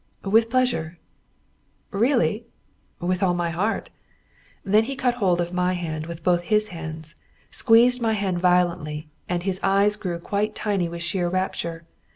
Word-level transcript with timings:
"With 0.23 0.49
pleasure." 0.49 0.97
"Really?" 1.91 2.47
"With 2.99 3.21
all 3.21 3.35
my 3.35 3.51
heart." 3.51 3.91
Then 4.65 4.85
he 4.85 4.95
caught 4.95 5.13
hold 5.21 5.39
of 5.39 5.53
my 5.53 5.73
hand 5.73 6.07
with 6.07 6.23
both 6.23 6.41
his 6.41 6.69
hands; 6.69 7.13
squeezed 7.51 8.01
my 8.01 8.13
hand 8.13 8.39
violently, 8.39 9.09
and 9.29 9.43
his 9.43 9.59
eyes 9.61 9.95
grew 9.97 10.17
quite 10.17 10.55
tiny 10.55 10.89
with 10.89 11.03
sheer 11.03 11.29
rapture. 11.29 11.85